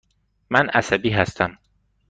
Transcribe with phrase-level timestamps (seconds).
[0.49, 1.57] من عصبی هستم.